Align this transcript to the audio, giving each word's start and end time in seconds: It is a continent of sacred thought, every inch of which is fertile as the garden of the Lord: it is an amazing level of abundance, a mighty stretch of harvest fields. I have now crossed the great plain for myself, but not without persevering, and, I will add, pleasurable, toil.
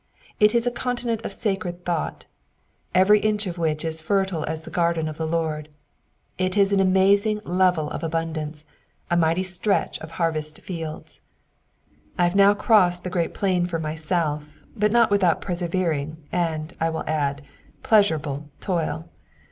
It 0.39 0.55
is 0.55 0.65
a 0.65 0.71
continent 0.71 1.21
of 1.23 1.31
sacred 1.31 1.85
thought, 1.85 2.25
every 2.95 3.19
inch 3.19 3.45
of 3.45 3.59
which 3.59 3.85
is 3.85 4.01
fertile 4.01 4.43
as 4.45 4.63
the 4.63 4.71
garden 4.71 5.07
of 5.07 5.17
the 5.17 5.27
Lord: 5.27 5.69
it 6.39 6.57
is 6.57 6.73
an 6.73 6.79
amazing 6.79 7.39
level 7.45 7.87
of 7.91 8.03
abundance, 8.03 8.65
a 9.11 9.15
mighty 9.15 9.43
stretch 9.43 9.99
of 9.99 10.13
harvest 10.13 10.59
fields. 10.61 11.21
I 12.17 12.23
have 12.23 12.35
now 12.35 12.55
crossed 12.55 13.03
the 13.03 13.11
great 13.11 13.35
plain 13.35 13.67
for 13.67 13.77
myself, 13.77 14.49
but 14.75 14.91
not 14.91 15.11
without 15.11 15.39
persevering, 15.39 16.17
and, 16.31 16.75
I 16.79 16.89
will 16.89 17.05
add, 17.07 17.43
pleasurable, 17.83 18.49
toil. 18.59 19.07